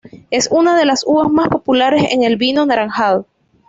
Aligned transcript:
Es 0.31 0.47
una 0.51 0.75
de 0.79 0.87
las 0.87 1.03
uvas 1.05 1.29
más 1.29 1.47
populares 1.49 2.05
en 2.09 2.23
el 2.23 2.35
vino 2.35 2.63
anaranjado. 2.63 3.27